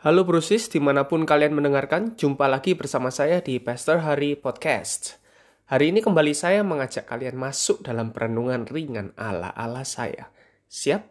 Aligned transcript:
Halo 0.00 0.24
Brusis, 0.24 0.72
di 0.72 0.80
mana 0.80 1.12
pun 1.12 1.28
kalian 1.28 1.52
mendengarkan, 1.52 2.16
jumpa 2.16 2.48
lagi 2.48 2.72
bersama 2.72 3.12
saya 3.12 3.44
di 3.44 3.60
Pastor 3.60 4.00
Hari 4.00 4.32
Podcast. 4.32 5.20
Hari 5.68 5.92
ini 5.92 6.00
kembali 6.00 6.32
saya 6.32 6.64
mengajak 6.64 7.04
kalian 7.04 7.36
masuk 7.36 7.84
dalam 7.84 8.08
perenungan 8.08 8.64
ringan 8.64 9.12
ala-ala 9.20 9.84
saya. 9.84 10.32
Siap? 10.72 11.04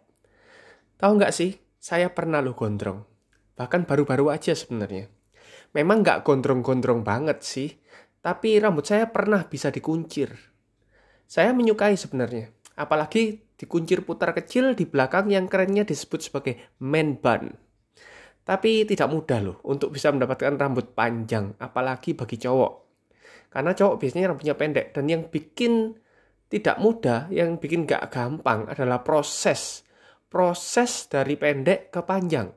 Tahu 0.97 1.11
nggak 1.21 1.29
sih, 1.29 1.53
saya 1.77 2.09
pernah 2.09 2.41
lo 2.41 2.57
gondrong. 2.57 3.05
Bahkan 3.53 3.85
baru-baru 3.85 4.33
aja 4.33 4.57
sebenarnya. 4.57 5.05
Memang 5.77 6.01
nggak 6.01 6.25
gondrong-gondrong 6.25 7.05
banget 7.05 7.45
sih, 7.45 7.77
tapi 8.25 8.57
rambut 8.57 8.89
saya 8.89 9.05
pernah 9.13 9.45
bisa 9.45 9.69
dikuncir. 9.69 10.33
Saya 11.29 11.53
menyukai 11.53 11.93
sebenarnya, 11.93 12.49
apalagi 12.73 13.37
dikuncir 13.53 14.01
putar 14.01 14.33
kecil 14.33 14.73
di 14.73 14.89
belakang 14.89 15.29
yang 15.29 15.45
kerennya 15.45 15.85
disebut 15.85 16.25
sebagai 16.25 16.57
man 16.81 17.21
bun. 17.21 17.68
Tapi 18.49 18.81
tidak 18.89 19.13
mudah 19.13 19.39
loh 19.45 19.61
untuk 19.69 19.93
bisa 19.93 20.09
mendapatkan 20.09 20.57
rambut 20.57 20.97
panjang, 20.97 21.53
apalagi 21.61 22.17
bagi 22.17 22.41
cowok. 22.41 22.73
Karena 23.53 23.77
cowok 23.77 23.95
biasanya 24.01 24.33
rambutnya 24.33 24.57
pendek 24.57 24.89
dan 24.89 25.05
yang 25.05 25.29
bikin 25.29 25.93
tidak 26.49 26.81
mudah, 26.81 27.29
yang 27.29 27.61
bikin 27.61 27.85
gak 27.85 28.09
gampang 28.09 28.65
adalah 28.65 29.05
proses. 29.05 29.85
Proses 30.25 31.05
dari 31.05 31.37
pendek 31.37 31.93
ke 31.93 32.01
panjang. 32.01 32.49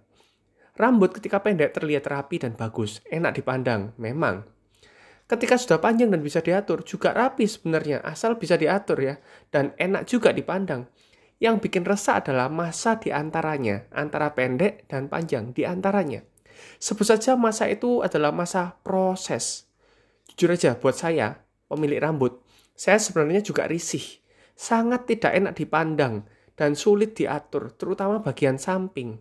Rambut 0.80 1.12
ketika 1.12 1.44
pendek 1.44 1.76
terlihat 1.76 2.08
rapi 2.08 2.40
dan 2.40 2.56
bagus, 2.56 3.04
enak 3.12 3.36
dipandang, 3.36 3.92
memang. 4.00 4.48
Ketika 5.28 5.60
sudah 5.60 5.76
panjang 5.76 6.08
dan 6.08 6.24
bisa 6.24 6.40
diatur, 6.40 6.88
juga 6.88 7.12
rapi 7.12 7.44
sebenarnya, 7.44 8.00
asal 8.00 8.40
bisa 8.40 8.56
diatur 8.56 8.96
ya, 8.96 9.20
dan 9.52 9.76
enak 9.76 10.08
juga 10.08 10.32
dipandang. 10.32 10.88
Yang 11.42 11.66
bikin 11.66 11.82
resah 11.82 12.22
adalah 12.22 12.46
masa 12.46 13.02
di 13.02 13.10
antaranya, 13.10 13.90
antara 13.90 14.30
pendek 14.30 14.86
dan 14.86 15.10
panjang 15.10 15.50
di 15.50 15.66
antaranya. 15.66 16.22
Sebut 16.78 17.02
saja 17.02 17.34
masa 17.34 17.66
itu 17.66 17.98
adalah 17.98 18.30
masa 18.30 18.78
proses. 18.86 19.66
Jujur 20.38 20.54
aja, 20.54 20.78
buat 20.78 20.94
saya, 20.94 21.42
pemilik 21.66 21.98
rambut, 21.98 22.38
saya 22.78 23.02
sebenarnya 23.02 23.42
juga 23.42 23.66
risih. 23.66 24.22
Sangat 24.54 25.10
tidak 25.10 25.34
enak 25.34 25.58
dipandang 25.58 26.30
dan 26.54 26.78
sulit 26.78 27.18
diatur, 27.18 27.74
terutama 27.74 28.22
bagian 28.22 28.62
samping. 28.62 29.18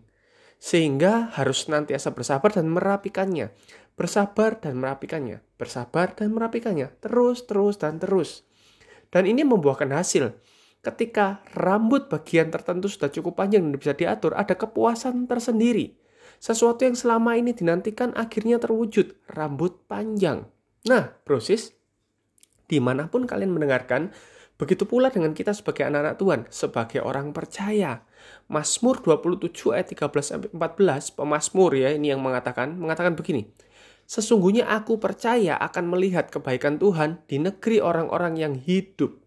Sehingga 0.62 1.34
harus 1.34 1.66
nantiasa 1.66 2.14
bersabar 2.14 2.54
dan 2.54 2.70
merapikannya. 2.70 3.50
Bersabar 3.98 4.62
dan 4.62 4.78
merapikannya. 4.78 5.42
Bersabar 5.58 6.14
dan 6.14 6.30
merapikannya. 6.38 6.94
Terus, 7.02 7.50
terus, 7.50 7.82
dan 7.82 7.98
terus. 7.98 8.46
Dan 9.10 9.26
ini 9.26 9.42
membuahkan 9.42 9.90
hasil 9.90 10.51
ketika 10.82 11.40
rambut 11.54 12.10
bagian 12.10 12.50
tertentu 12.50 12.90
sudah 12.90 13.08
cukup 13.08 13.38
panjang 13.38 13.62
dan 13.62 13.78
bisa 13.78 13.94
diatur, 13.94 14.34
ada 14.34 14.58
kepuasan 14.58 15.30
tersendiri. 15.30 15.94
Sesuatu 16.42 16.82
yang 16.82 16.98
selama 16.98 17.38
ini 17.38 17.54
dinantikan 17.54 18.10
akhirnya 18.18 18.58
terwujud, 18.58 19.14
rambut 19.30 19.86
panjang. 19.86 20.50
Nah, 20.90 21.14
proses 21.22 21.78
di 22.66 22.82
mana 22.82 23.06
pun 23.06 23.30
kalian 23.30 23.54
mendengarkan, 23.54 24.10
begitu 24.58 24.82
pula 24.82 25.14
dengan 25.14 25.38
kita 25.38 25.54
sebagai 25.54 25.86
anak-anak 25.86 26.16
Tuhan, 26.18 26.40
sebagai 26.50 27.00
orang 27.06 27.30
percaya. 27.30 28.02
Mazmur 28.50 28.98
27 29.06 29.70
ayat 29.70 29.86
13 29.94 30.50
14, 30.50 31.14
pemazmur 31.14 31.78
ya 31.78 31.94
ini 31.94 32.10
yang 32.10 32.18
mengatakan, 32.18 32.74
mengatakan 32.74 33.14
begini. 33.14 33.46
Sesungguhnya 34.02 34.66
aku 34.66 34.98
percaya 34.98 35.54
akan 35.62 35.94
melihat 35.94 36.26
kebaikan 36.26 36.82
Tuhan 36.82 37.22
di 37.30 37.38
negeri 37.38 37.78
orang-orang 37.78 38.34
yang 38.34 38.54
hidup. 38.58 39.21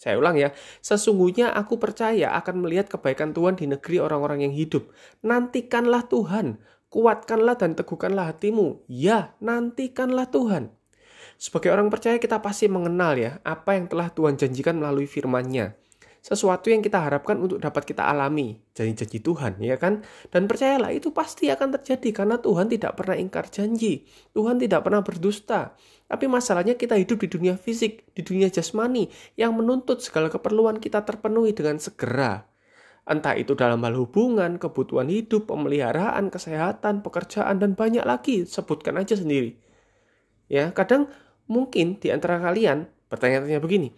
Saya 0.00 0.16
ulang 0.16 0.40
ya, 0.40 0.56
sesungguhnya 0.80 1.52
aku 1.52 1.76
percaya 1.76 2.32
akan 2.40 2.64
melihat 2.64 2.88
kebaikan 2.88 3.36
Tuhan 3.36 3.60
di 3.60 3.68
negeri 3.68 4.00
orang-orang 4.00 4.48
yang 4.48 4.56
hidup. 4.56 4.88
Nantikanlah 5.20 6.08
Tuhan, 6.08 6.56
kuatkanlah 6.88 7.60
dan 7.60 7.76
teguhkanlah 7.76 8.32
hatimu. 8.32 8.80
Ya, 8.88 9.36
nantikanlah 9.44 10.32
Tuhan. 10.32 10.72
Sebagai 11.36 11.68
orang 11.68 11.92
percaya 11.92 12.16
kita 12.16 12.40
pasti 12.40 12.64
mengenal 12.72 13.20
ya 13.20 13.44
apa 13.44 13.76
yang 13.76 13.92
telah 13.92 14.08
Tuhan 14.08 14.40
janjikan 14.40 14.80
melalui 14.80 15.04
firman-Nya 15.04 15.76
sesuatu 16.20 16.68
yang 16.68 16.84
kita 16.84 17.00
harapkan 17.00 17.40
untuk 17.40 17.58
dapat 17.60 17.88
kita 17.88 18.04
alami. 18.04 18.60
Janji-janji 18.76 19.24
Tuhan 19.24 19.56
ya 19.60 19.80
kan? 19.80 20.04
Dan 20.28 20.44
percayalah 20.44 20.92
itu 20.92 21.10
pasti 21.16 21.48
akan 21.48 21.80
terjadi 21.80 22.24
karena 22.24 22.36
Tuhan 22.36 22.68
tidak 22.68 22.96
pernah 23.00 23.16
ingkar 23.16 23.48
janji. 23.48 24.04
Tuhan 24.36 24.60
tidak 24.60 24.84
pernah 24.84 25.00
berdusta. 25.00 25.74
Tapi 26.06 26.24
masalahnya 26.28 26.76
kita 26.76 27.00
hidup 27.00 27.24
di 27.24 27.28
dunia 27.32 27.56
fisik 27.56 28.12
di 28.12 28.20
dunia 28.20 28.52
jasmani 28.52 29.08
yang 29.40 29.56
menuntut 29.56 30.04
segala 30.04 30.28
keperluan 30.28 30.76
kita 30.78 31.02
terpenuhi 31.08 31.56
dengan 31.56 31.80
segera. 31.80 32.44
Entah 33.08 33.34
itu 33.34 33.56
dalam 33.56 33.80
hal 33.82 33.96
hubungan 33.96 34.60
kebutuhan 34.60 35.08
hidup 35.08 35.48
pemeliharaan 35.48 36.28
kesehatan 36.28 37.00
pekerjaan 37.00 37.58
dan 37.58 37.72
banyak 37.72 38.04
lagi. 38.04 38.44
Sebutkan 38.44 39.00
aja 39.00 39.16
sendiri. 39.16 39.56
Ya 40.52 40.68
kadang 40.76 41.08
mungkin 41.50 41.98
di 41.98 42.14
antara 42.14 42.38
kalian 42.38 42.86
bertanya-tanya 43.10 43.58
begini 43.58 43.90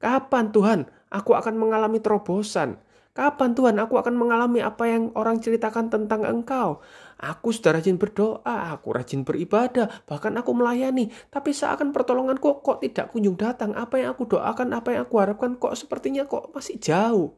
kapan 0.00 0.52
Tuhan 0.52 0.80
aku 1.10 1.36
akan 1.36 1.58
mengalami 1.58 1.98
terobosan. 1.98 2.78
Kapan 3.10 3.58
Tuhan 3.58 3.74
aku 3.82 3.98
akan 3.98 4.14
mengalami 4.14 4.62
apa 4.62 4.86
yang 4.86 5.10
orang 5.18 5.42
ceritakan 5.42 5.90
tentang 5.90 6.22
Engkau? 6.22 6.78
Aku 7.18 7.50
sudah 7.50 7.74
rajin 7.74 7.98
berdoa, 7.98 8.70
aku 8.70 8.94
rajin 8.94 9.26
beribadah, 9.26 9.90
bahkan 10.06 10.30
aku 10.38 10.54
melayani. 10.54 11.10
Tapi 11.26 11.50
seakan 11.50 11.90
pertolonganku 11.90 12.62
kok 12.62 12.78
tidak 12.78 13.10
kunjung 13.10 13.34
datang. 13.34 13.74
Apa 13.74 13.98
yang 13.98 14.14
aku 14.14 14.30
doakan, 14.30 14.72
apa 14.78 14.94
yang 14.94 15.02
aku 15.10 15.18
harapkan 15.18 15.58
kok 15.58 15.74
sepertinya 15.74 16.22
kok 16.24 16.54
masih 16.54 16.78
jauh. 16.78 17.34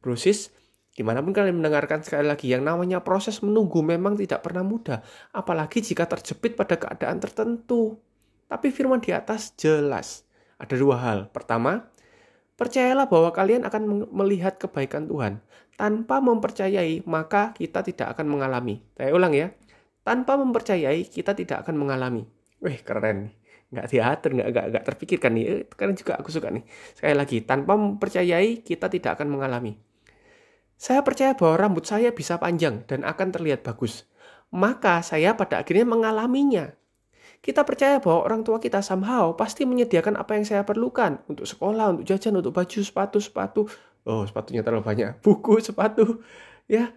Brosis, 0.00 0.48
gimana 0.96 1.20
pun 1.20 1.36
kalian 1.36 1.60
mendengarkan 1.60 2.00
sekali 2.00 2.24
lagi, 2.24 2.48
yang 2.48 2.64
namanya 2.64 3.04
proses 3.04 3.44
menunggu 3.44 3.84
memang 3.84 4.16
tidak 4.16 4.40
pernah 4.40 4.64
mudah. 4.64 5.04
Apalagi 5.36 5.84
jika 5.84 6.08
terjepit 6.08 6.56
pada 6.56 6.80
keadaan 6.80 7.20
tertentu. 7.20 8.00
Tapi 8.48 8.72
firman 8.72 9.04
di 9.04 9.12
atas 9.12 9.52
jelas. 9.60 10.24
Ada 10.56 10.74
dua 10.80 10.96
hal. 10.98 11.28
Pertama, 11.28 11.91
Percayalah 12.56 13.08
bahwa 13.08 13.32
kalian 13.32 13.64
akan 13.64 14.12
melihat 14.12 14.60
kebaikan 14.60 15.08
Tuhan. 15.08 15.40
Tanpa 15.74 16.20
mempercayai, 16.20 17.02
maka 17.08 17.56
kita 17.56 17.80
tidak 17.80 18.12
akan 18.14 18.28
mengalami. 18.28 18.84
Saya 18.94 19.10
ulang 19.16 19.32
ya. 19.32 19.50
Tanpa 20.04 20.36
mempercayai, 20.36 21.08
kita 21.08 21.32
tidak 21.32 21.64
akan 21.64 21.80
mengalami. 21.80 22.28
Wih, 22.60 22.78
keren 22.84 23.30
nih. 23.30 23.34
Nggak 23.72 23.86
diatur, 23.88 24.30
nggak, 24.36 24.48
nggak, 24.52 24.66
nggak 24.68 24.84
terpikirkan 24.84 25.32
nih. 25.32 25.44
Eh, 25.48 25.60
keren 25.72 25.96
juga 25.96 26.20
aku 26.20 26.28
suka 26.28 26.52
nih. 26.52 26.62
Sekali 26.92 27.14
lagi, 27.16 27.36
tanpa 27.42 27.72
mempercayai, 27.74 28.60
kita 28.60 28.92
tidak 28.92 29.16
akan 29.16 29.32
mengalami. 29.32 29.72
Saya 30.76 31.00
percaya 31.06 31.32
bahwa 31.38 31.56
rambut 31.56 31.86
saya 31.86 32.10
bisa 32.10 32.36
panjang 32.42 32.82
dan 32.90 33.06
akan 33.06 33.30
terlihat 33.32 33.62
bagus. 33.62 34.04
Maka 34.52 35.00
saya 35.00 35.32
pada 35.38 35.62
akhirnya 35.64 35.88
mengalaminya. 35.88 36.74
Kita 37.42 37.66
percaya 37.66 37.98
bahwa 37.98 38.22
orang 38.22 38.46
tua 38.46 38.62
kita 38.62 38.86
somehow 38.86 39.34
pasti 39.34 39.66
menyediakan 39.66 40.14
apa 40.14 40.38
yang 40.38 40.46
saya 40.46 40.62
perlukan 40.62 41.26
untuk 41.26 41.42
sekolah, 41.42 41.98
untuk 41.98 42.06
jajan, 42.06 42.38
untuk 42.38 42.54
baju, 42.54 42.78
sepatu, 42.78 43.18
sepatu. 43.18 43.66
Oh, 44.06 44.22
sepatunya 44.22 44.62
terlalu 44.62 44.86
banyak. 44.86 45.18
Buku, 45.26 45.58
sepatu. 45.58 46.22
Ya, 46.70 46.94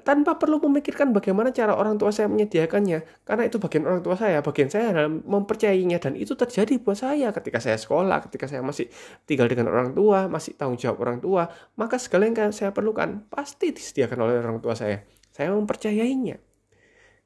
tanpa 0.00 0.40
perlu 0.40 0.56
memikirkan 0.64 1.12
bagaimana 1.12 1.52
cara 1.52 1.76
orang 1.76 2.00
tua 2.00 2.08
saya 2.08 2.24
menyediakannya. 2.32 3.28
Karena 3.28 3.44
itu 3.44 3.60
bagian 3.60 3.84
orang 3.84 4.00
tua 4.00 4.16
saya, 4.16 4.40
bagian 4.40 4.72
saya 4.72 4.96
dalam 4.96 5.20
mempercayainya. 5.28 6.00
Dan 6.00 6.16
itu 6.16 6.32
terjadi 6.32 6.72
buat 6.80 6.96
saya 6.96 7.28
ketika 7.28 7.60
saya 7.60 7.76
sekolah, 7.76 8.24
ketika 8.32 8.48
saya 8.48 8.64
masih 8.64 8.88
tinggal 9.28 9.44
dengan 9.44 9.68
orang 9.68 9.92
tua, 9.92 10.24
masih 10.24 10.56
tanggung 10.56 10.80
jawab 10.80 11.04
orang 11.04 11.20
tua. 11.20 11.52
Maka 11.76 12.00
segala 12.00 12.32
yang 12.32 12.48
saya 12.56 12.72
perlukan 12.72 13.28
pasti 13.28 13.76
disediakan 13.76 14.24
oleh 14.24 14.40
orang 14.40 14.56
tua 14.64 14.72
saya. 14.72 15.04
Saya 15.28 15.52
mempercayainya. 15.52 16.40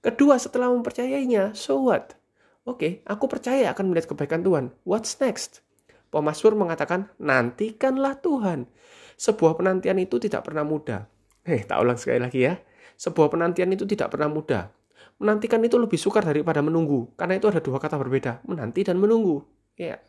Kedua, 0.03 0.35
setelah 0.43 0.67
mempercayainya, 0.75 1.55
so 1.55 1.87
what? 1.87 2.26
Oke, 2.67 2.79
okay, 2.83 2.93
aku 3.07 3.31
percaya 3.31 3.71
akan 3.71 3.95
melihat 3.95 4.11
kebaikan 4.11 4.43
Tuhan. 4.43 4.75
What's 4.83 5.15
next? 5.23 5.63
Pemasmur 6.11 6.59
mengatakan, 6.59 7.07
nantikanlah 7.15 8.19
Tuhan. 8.19 8.67
Sebuah 9.15 9.55
penantian 9.55 10.03
itu 10.03 10.19
tidak 10.19 10.51
pernah 10.51 10.67
mudah. 10.67 11.07
Hei, 11.47 11.63
tak 11.63 11.79
ulang 11.79 11.95
sekali 11.95 12.19
lagi 12.19 12.43
ya. 12.43 12.59
Sebuah 12.99 13.31
penantian 13.31 13.71
itu 13.71 13.87
tidak 13.87 14.11
pernah 14.11 14.27
mudah. 14.27 14.75
Menantikan 15.23 15.63
itu 15.63 15.79
lebih 15.79 15.95
sukar 15.95 16.27
daripada 16.27 16.59
menunggu. 16.59 17.15
Karena 17.15 17.39
itu 17.39 17.47
ada 17.47 17.63
dua 17.63 17.79
kata 17.79 18.03
berbeda. 18.03 18.43
Menanti 18.51 18.83
dan 18.83 18.99
menunggu. 18.99 19.47
Ya, 19.79 20.03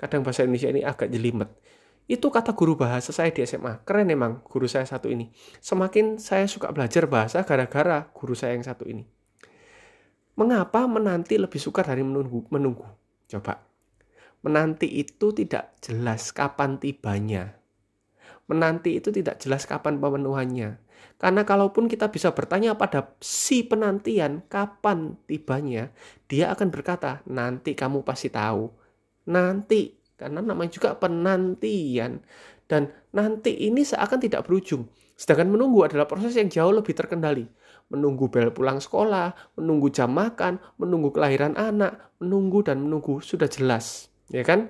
kadang 0.00 0.24
bahasa 0.24 0.48
Indonesia 0.48 0.72
ini 0.72 0.80
agak 0.88 1.12
jelimet. 1.12 1.52
Itu 2.08 2.32
kata 2.32 2.56
guru 2.56 2.72
bahasa 2.72 3.12
saya 3.12 3.28
di 3.36 3.44
SMA. 3.44 3.84
Keren 3.84 4.08
emang 4.08 4.40
guru 4.48 4.64
saya 4.64 4.88
satu 4.88 5.12
ini. 5.12 5.28
Semakin 5.60 6.16
saya 6.16 6.48
suka 6.48 6.72
belajar 6.72 7.04
bahasa 7.04 7.44
gara-gara 7.44 8.08
guru 8.16 8.32
saya 8.32 8.56
yang 8.56 8.64
satu 8.64 8.88
ini. 8.88 9.17
Mengapa 10.38 10.86
menanti 10.86 11.34
lebih 11.34 11.58
sukar 11.58 11.82
dari 11.90 12.06
menunggu? 12.06 12.46
Menunggu. 12.54 12.86
Coba. 13.26 13.58
Menanti 14.46 14.86
itu 14.86 15.34
tidak 15.34 15.74
jelas 15.82 16.30
kapan 16.30 16.78
tibanya. 16.78 17.58
Menanti 18.46 19.02
itu 19.02 19.10
tidak 19.10 19.42
jelas 19.42 19.66
kapan 19.66 19.98
pemenuhannya. 19.98 20.78
Karena 21.18 21.42
kalaupun 21.42 21.90
kita 21.90 22.14
bisa 22.14 22.30
bertanya 22.30 22.78
pada 22.78 23.18
si 23.18 23.66
penantian 23.66 24.46
kapan 24.46 25.18
tibanya, 25.26 25.90
dia 26.30 26.54
akan 26.54 26.70
berkata, 26.70 27.18
nanti 27.26 27.74
kamu 27.74 28.06
pasti 28.06 28.30
tahu. 28.30 28.70
Nanti, 29.26 29.98
karena 30.14 30.38
namanya 30.38 30.70
juga 30.70 30.94
penantian. 30.94 32.22
Dan 32.68 32.92
nanti 33.16 33.64
ini 33.64 33.80
seakan 33.82 34.20
tidak 34.20 34.44
berujung. 34.44 34.86
Sedangkan 35.18 35.50
menunggu 35.50 35.82
adalah 35.88 36.06
proses 36.06 36.36
yang 36.38 36.46
jauh 36.52 36.70
lebih 36.70 36.94
terkendali. 36.94 37.48
menunggu 37.88 38.28
bel 38.28 38.52
pulang 38.52 38.84
sekolah, 38.84 39.56
menunggu 39.56 39.88
jam 39.88 40.12
makan, 40.12 40.60
menunggu 40.76 41.08
kelahiran 41.08 41.56
anak, 41.56 42.12
menunggu 42.20 42.60
dan 42.60 42.84
menunggu 42.84 43.24
sudah 43.24 43.48
jelas, 43.48 44.12
ya 44.28 44.44
kan? 44.44 44.68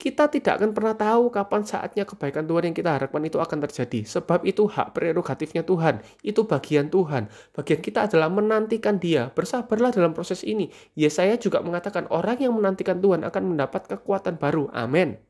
Kita 0.00 0.32
tidak 0.32 0.56
akan 0.56 0.72
pernah 0.72 0.96
tahu 0.96 1.28
kapan 1.28 1.60
saatnya 1.68 2.08
kebaikan 2.08 2.48
Tuhan 2.48 2.72
yang 2.72 2.76
kita 2.80 2.96
harapkan 2.96 3.20
itu 3.20 3.36
akan 3.36 3.68
terjadi. 3.68 4.08
Sebab 4.08 4.48
itu 4.48 4.64
hak 4.64 4.96
prerogatifnya 4.96 5.60
Tuhan. 5.60 6.00
Itu 6.24 6.48
bagian 6.48 6.88
Tuhan. 6.88 7.28
Bagian 7.52 7.84
kita 7.84 8.08
adalah 8.08 8.32
menantikan 8.32 8.96
dia. 8.96 9.28
Bersabarlah 9.28 9.92
dalam 9.92 10.16
proses 10.16 10.40
ini. 10.40 10.72
Ya 10.96 11.12
saya 11.12 11.36
juga 11.36 11.60
mengatakan 11.60 12.08
orang 12.08 12.40
yang 12.40 12.56
menantikan 12.56 12.96
Tuhan 12.96 13.28
akan 13.28 13.42
mendapat 13.52 13.92
kekuatan 13.92 14.40
baru. 14.40 14.72
Amin. 14.72 15.20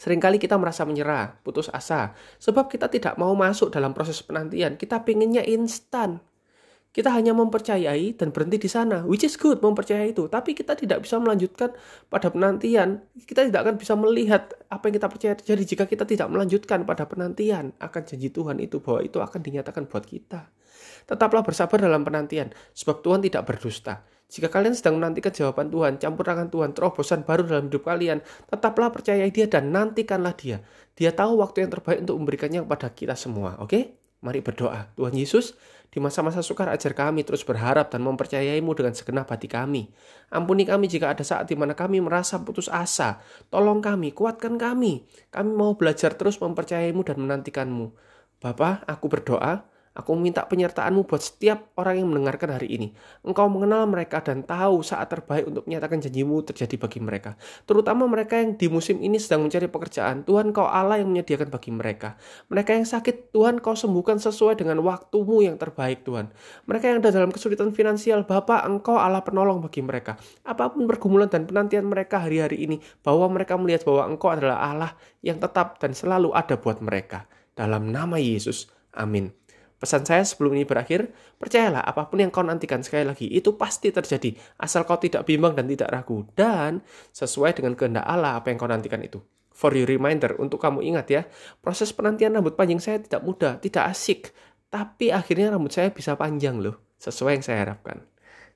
Seringkali 0.00 0.40
kita 0.40 0.56
merasa 0.56 0.88
menyerah, 0.88 1.36
putus 1.44 1.68
asa. 1.68 2.16
Sebab 2.40 2.72
kita 2.72 2.88
tidak 2.88 3.20
mau 3.20 3.36
masuk 3.36 3.68
dalam 3.68 3.92
proses 3.92 4.24
penantian. 4.24 4.80
Kita 4.80 5.04
pinginnya 5.04 5.44
instan. 5.44 6.24
Kita 6.90 7.12
hanya 7.12 7.36
mempercayai 7.36 8.16
dan 8.18 8.32
berhenti 8.32 8.66
di 8.66 8.66
sana, 8.66 9.04
which 9.04 9.22
is 9.22 9.36
good 9.36 9.60
mempercayai 9.60 10.10
itu. 10.10 10.26
Tapi 10.26 10.56
kita 10.56 10.74
tidak 10.74 11.04
bisa 11.04 11.20
melanjutkan 11.20 11.76
pada 12.08 12.32
penantian. 12.32 13.04
Kita 13.28 13.44
tidak 13.44 13.60
akan 13.62 13.76
bisa 13.76 13.94
melihat 13.94 14.50
apa 14.72 14.88
yang 14.88 14.98
kita 14.98 15.08
percaya 15.12 15.34
terjadi 15.36 15.62
jika 15.68 15.84
kita 15.84 16.08
tidak 16.08 16.32
melanjutkan 16.32 16.82
pada 16.88 17.04
penantian 17.04 17.76
akan 17.78 18.02
janji 18.02 18.32
Tuhan 18.32 18.56
itu 18.58 18.80
bahwa 18.80 19.04
itu 19.04 19.20
akan 19.20 19.38
dinyatakan 19.38 19.84
buat 19.84 20.02
kita. 20.08 20.48
Tetaplah 21.06 21.44
bersabar 21.44 21.76
dalam 21.76 22.02
penantian, 22.02 22.50
sebab 22.72 23.04
Tuhan 23.04 23.20
tidak 23.20 23.46
berdusta. 23.46 24.02
Jika 24.30 24.46
kalian 24.46 24.78
sedang 24.78 25.02
menantikan 25.02 25.34
jawaban 25.34 25.74
Tuhan, 25.74 25.98
campur 25.98 26.22
tangan 26.22 26.46
Tuhan, 26.54 26.70
terobosan 26.70 27.26
baru 27.26 27.42
dalam 27.50 27.66
hidup 27.66 27.82
kalian, 27.82 28.22
tetaplah 28.46 28.94
percayai 28.94 29.26
dia 29.34 29.50
dan 29.50 29.74
nantikanlah 29.74 30.38
dia. 30.38 30.62
Dia 30.94 31.10
tahu 31.10 31.42
waktu 31.42 31.66
yang 31.66 31.70
terbaik 31.74 32.06
untuk 32.06 32.14
memberikannya 32.22 32.62
kepada 32.62 32.88
kita 32.94 33.18
semua, 33.18 33.58
oke? 33.58 33.66
Okay? 33.66 33.82
Mari 34.22 34.44
berdoa. 34.44 34.92
Tuhan 34.94 35.16
Yesus, 35.16 35.56
di 35.90 35.98
masa-masa 35.98 36.44
sukar 36.44 36.70
ajar 36.70 36.94
kami 36.94 37.26
terus 37.26 37.42
berharap 37.42 37.90
dan 37.90 38.06
mempercayaimu 38.06 38.70
dengan 38.78 38.94
segenap 38.94 39.26
hati 39.32 39.50
kami. 39.50 39.90
Ampuni 40.30 40.62
kami 40.62 40.86
jika 40.86 41.10
ada 41.10 41.26
saat 41.26 41.50
di 41.50 41.58
mana 41.58 41.74
kami 41.74 41.98
merasa 41.98 42.38
putus 42.38 42.70
asa. 42.70 43.18
Tolong 43.50 43.82
kami, 43.82 44.14
kuatkan 44.14 44.60
kami. 44.60 45.02
Kami 45.34 45.50
mau 45.50 45.74
belajar 45.74 46.14
terus 46.14 46.38
mempercayaimu 46.38 47.02
dan 47.02 47.18
menantikanmu. 47.18 47.90
Bapa, 48.38 48.86
aku 48.86 49.08
berdoa, 49.10 49.66
Aku 49.90 50.14
minta 50.14 50.46
penyertaanmu 50.46 51.02
buat 51.02 51.18
setiap 51.18 51.74
orang 51.74 51.98
yang 51.98 52.08
mendengarkan 52.14 52.54
hari 52.54 52.78
ini. 52.78 52.94
Engkau 53.26 53.50
mengenal 53.50 53.90
mereka 53.90 54.22
dan 54.22 54.46
tahu 54.46 54.86
saat 54.86 55.10
terbaik 55.10 55.50
untuk 55.50 55.66
menyatakan 55.66 55.98
janjimu 55.98 56.46
terjadi 56.46 56.78
bagi 56.78 57.02
mereka. 57.02 57.34
Terutama 57.66 58.06
mereka 58.06 58.38
yang 58.38 58.54
di 58.54 58.70
musim 58.70 59.02
ini 59.02 59.18
sedang 59.18 59.42
mencari 59.42 59.66
pekerjaan. 59.66 60.22
Tuhan 60.22 60.54
kau 60.54 60.70
Allah 60.70 61.02
yang 61.02 61.10
menyediakan 61.10 61.50
bagi 61.50 61.74
mereka. 61.74 62.14
Mereka 62.54 62.78
yang 62.78 62.86
sakit, 62.86 63.34
Tuhan 63.34 63.58
kau 63.58 63.74
sembuhkan 63.74 64.22
sesuai 64.22 64.62
dengan 64.62 64.78
waktumu 64.86 65.42
yang 65.42 65.58
terbaik 65.58 66.06
Tuhan. 66.06 66.30
Mereka 66.70 66.84
yang 66.86 67.02
ada 67.02 67.10
dalam 67.10 67.34
kesulitan 67.34 67.74
finansial, 67.74 68.22
Bapak 68.22 68.62
engkau 68.70 68.94
Allah 68.94 69.26
penolong 69.26 69.58
bagi 69.58 69.82
mereka. 69.82 70.14
Apa 70.46 70.70
pun 70.70 70.86
pergumulan 70.86 71.26
dan 71.26 71.50
penantian 71.50 71.90
mereka 71.90 72.22
hari-hari 72.22 72.62
ini, 72.62 72.78
bahwa 73.02 73.26
mereka 73.26 73.58
melihat 73.58 73.82
bahwa 73.82 74.06
engkau 74.06 74.30
adalah 74.30 74.70
Allah 74.70 74.94
yang 75.26 75.42
tetap 75.42 75.82
dan 75.82 75.98
selalu 75.98 76.30
ada 76.30 76.54
buat 76.54 76.78
mereka. 76.78 77.26
Dalam 77.58 77.90
nama 77.90 78.22
Yesus, 78.22 78.70
amin. 78.94 79.39
Pesan 79.80 80.04
saya 80.04 80.20
sebelum 80.28 80.52
ini 80.52 80.68
berakhir, 80.68 81.08
percayalah 81.40 81.80
apa 81.80 82.04
pun 82.04 82.20
yang 82.20 82.28
kau 82.28 82.44
nantikan 82.44 82.84
sekali 82.84 83.08
lagi, 83.08 83.24
itu 83.32 83.56
pasti 83.56 83.88
terjadi, 83.88 84.36
asal 84.60 84.84
kau 84.84 85.00
tidak 85.00 85.24
bimbang 85.24 85.56
dan 85.56 85.64
tidak 85.64 85.88
ragu, 85.88 86.28
dan 86.36 86.84
sesuai 87.16 87.56
dengan 87.56 87.72
kehendak 87.72 88.04
Allah 88.04 88.36
apa 88.36 88.52
yang 88.52 88.60
kau 88.60 88.68
nantikan 88.68 89.00
itu. 89.00 89.24
For 89.48 89.72
your 89.72 89.88
reminder, 89.88 90.36
untuk 90.36 90.60
kamu 90.60 90.84
ingat 90.84 91.06
ya, 91.08 91.22
proses 91.64 91.96
penantian 91.96 92.36
rambut 92.36 92.60
panjang 92.60 92.76
saya 92.76 93.00
tidak 93.00 93.24
mudah, 93.24 93.56
tidak 93.56 93.88
asik, 93.88 94.36
tapi 94.68 95.16
akhirnya 95.16 95.56
rambut 95.56 95.72
saya 95.72 95.88
bisa 95.88 96.12
panjang 96.12 96.60
loh, 96.60 96.76
sesuai 97.00 97.40
yang 97.40 97.44
saya 97.48 97.64
harapkan. 97.64 98.04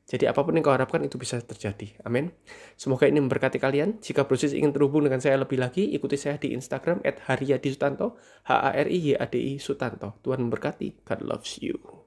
Jadi 0.04 0.28
apa 0.28 0.44
pun 0.44 0.52
yang 0.52 0.60
kau 0.60 0.76
harapkan 0.76 1.00
itu 1.00 1.16
bisa 1.16 1.40
terjadi. 1.40 1.96
Amin. 2.04 2.28
Semoga 2.76 3.08
ini 3.08 3.24
memberkati 3.24 3.56
kalian. 3.56 4.04
Jika 4.04 4.28
proses 4.28 4.52
ingin 4.52 4.68
terhubung 4.76 5.00
dengan 5.00 5.16
saya 5.24 5.40
lebih 5.40 5.56
lagi, 5.56 5.96
ikuti 5.96 6.20
saya 6.20 6.36
di 6.36 6.52
Instagram 6.52 7.00
@haryadi 7.00 7.68
Sutanto, 7.72 8.20
H 8.44 8.50
A 8.52 8.70
R 8.76 8.88
I 8.92 8.98
Y 9.00 9.16
A 9.16 9.24
D 9.24 9.40
I 9.40 9.52
Sutanto. 9.56 10.20
Tuhan 10.20 10.44
memberkati. 10.44 11.08
God 11.08 11.20
loves 11.24 11.56
you. 11.64 12.03